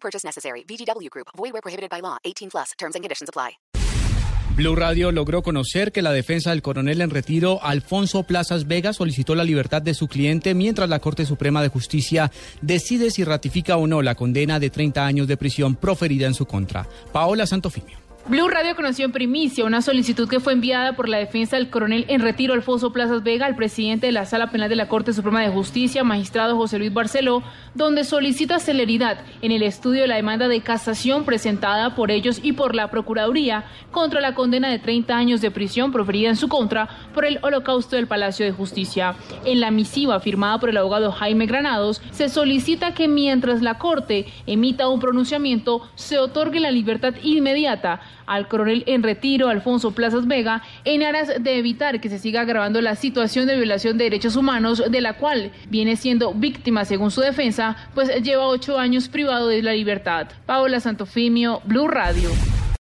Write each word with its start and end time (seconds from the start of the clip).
Purchase 0.00 0.24
necessary. 0.24 0.64
VGW 0.64 1.10
Group. 1.10 1.28
Void 1.36 1.52
prohibited 1.62 1.90
by 1.90 2.00
law. 2.00 2.16
18 2.24 2.48
plus. 2.48 2.72
Terms 2.78 2.94
and 2.94 3.02
conditions 3.04 3.28
apply. 3.28 3.58
Blue 4.58 4.74
Radio 4.74 5.12
logró 5.12 5.44
conocer 5.44 5.92
que 5.92 6.02
la 6.02 6.10
defensa 6.10 6.50
del 6.50 6.62
coronel 6.62 7.00
en 7.00 7.10
retiro, 7.10 7.60
Alfonso 7.62 8.24
Plazas 8.24 8.66
Vega, 8.66 8.92
solicitó 8.92 9.36
la 9.36 9.44
libertad 9.44 9.82
de 9.82 9.94
su 9.94 10.08
cliente 10.08 10.52
mientras 10.52 10.88
la 10.88 10.98
Corte 10.98 11.24
Suprema 11.26 11.62
de 11.62 11.68
Justicia 11.68 12.32
decide 12.60 13.12
si 13.12 13.22
ratifica 13.22 13.76
o 13.76 13.86
no 13.86 14.02
la 14.02 14.16
condena 14.16 14.58
de 14.58 14.70
30 14.70 15.06
años 15.06 15.28
de 15.28 15.36
prisión 15.36 15.76
proferida 15.76 16.26
en 16.26 16.34
su 16.34 16.44
contra. 16.46 16.88
Paola 17.12 17.46
Santofimio. 17.46 18.07
Blue 18.28 18.46
Radio 18.46 18.76
conoció 18.76 19.06
en 19.06 19.12
primicia 19.12 19.64
una 19.64 19.80
solicitud 19.80 20.28
que 20.28 20.38
fue 20.38 20.52
enviada 20.52 20.92
por 20.92 21.08
la 21.08 21.16
defensa 21.16 21.56
del 21.56 21.70
coronel 21.70 22.04
en 22.08 22.20
retiro 22.20 22.52
Alfonso 22.52 22.92
Plazas 22.92 23.22
Vega 23.22 23.46
al 23.46 23.56
presidente 23.56 24.04
de 24.04 24.12
la 24.12 24.26
Sala 24.26 24.50
Penal 24.50 24.68
de 24.68 24.76
la 24.76 24.86
Corte 24.86 25.14
Suprema 25.14 25.40
de 25.40 25.48
Justicia, 25.48 26.04
magistrado 26.04 26.54
José 26.54 26.78
Luis 26.78 26.92
Barceló, 26.92 27.42
donde 27.74 28.04
solicita 28.04 28.58
celeridad 28.58 29.20
en 29.40 29.50
el 29.50 29.62
estudio 29.62 30.02
de 30.02 30.08
la 30.08 30.16
demanda 30.16 30.46
de 30.46 30.60
casación 30.60 31.24
presentada 31.24 31.94
por 31.94 32.10
ellos 32.10 32.38
y 32.42 32.52
por 32.52 32.74
la 32.74 32.90
Procuraduría 32.90 33.64
contra 33.92 34.20
la 34.20 34.34
condena 34.34 34.68
de 34.68 34.78
30 34.78 35.16
años 35.16 35.40
de 35.40 35.50
prisión 35.50 35.90
proferida 35.90 36.28
en 36.28 36.36
su 36.36 36.48
contra 36.48 36.86
por 37.14 37.24
el 37.24 37.38
holocausto 37.40 37.96
del 37.96 38.08
Palacio 38.08 38.44
de 38.44 38.52
Justicia. 38.52 39.14
En 39.46 39.60
la 39.60 39.70
misiva 39.70 40.20
firmada 40.20 40.60
por 40.60 40.68
el 40.68 40.76
abogado 40.76 41.12
Jaime 41.12 41.46
Granados, 41.46 42.02
se 42.10 42.28
solicita 42.28 42.92
que 42.92 43.08
mientras 43.08 43.62
la 43.62 43.78
Corte 43.78 44.26
emita 44.46 44.86
un 44.86 45.00
pronunciamiento, 45.00 45.88
se 45.94 46.18
otorgue 46.18 46.60
la 46.60 46.70
libertad 46.70 47.14
inmediata 47.22 48.02
al 48.26 48.48
coronel 48.48 48.84
en 48.86 49.02
retiro 49.02 49.48
Alfonso 49.48 49.92
Plazas 49.92 50.26
Vega 50.26 50.62
en 50.84 51.02
aras 51.02 51.42
de 51.42 51.58
evitar 51.58 52.00
que 52.00 52.08
se 52.08 52.18
siga 52.18 52.42
agravando 52.42 52.80
la 52.80 52.96
situación 52.96 53.46
de 53.46 53.56
violación 53.56 53.98
de 53.98 54.04
derechos 54.04 54.36
humanos 54.36 54.82
de 54.90 55.00
la 55.00 55.14
cual 55.14 55.52
viene 55.68 55.96
siendo 55.96 56.34
víctima 56.34 56.84
según 56.84 57.10
su 57.10 57.20
defensa, 57.20 57.76
pues 57.94 58.22
lleva 58.22 58.46
ocho 58.46 58.78
años 58.78 59.08
privado 59.08 59.48
de 59.48 59.62
la 59.62 59.72
libertad. 59.72 60.28
Paola 60.46 60.80
Santofimio, 60.80 61.60
Blue 61.64 61.88
Radio. 61.88 62.30